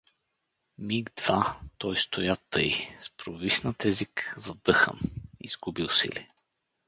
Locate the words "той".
1.77-1.97